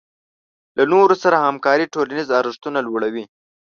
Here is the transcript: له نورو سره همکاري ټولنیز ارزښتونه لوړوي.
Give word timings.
له 0.77 0.83
نورو 0.93 1.15
سره 1.23 1.43
همکاري 1.45 1.85
ټولنیز 1.93 2.27
ارزښتونه 2.39 2.79
لوړوي. 2.87 3.25